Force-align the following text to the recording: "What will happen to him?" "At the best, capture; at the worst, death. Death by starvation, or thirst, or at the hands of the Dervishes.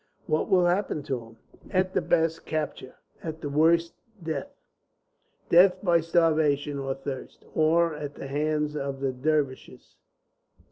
"What 0.25 0.49
will 0.49 0.65
happen 0.65 1.03
to 1.03 1.19
him?" 1.23 1.37
"At 1.69 1.93
the 1.93 2.01
best, 2.01 2.43
capture; 2.43 2.95
at 3.21 3.39
the 3.41 3.49
worst, 3.49 3.93
death. 4.23 4.49
Death 5.47 5.77
by 5.83 6.01
starvation, 6.01 6.79
or 6.79 6.95
thirst, 6.95 7.45
or 7.53 7.93
at 7.93 8.15
the 8.15 8.25
hands 8.25 8.75
of 8.75 8.99
the 8.99 9.11
Dervishes. 9.11 9.93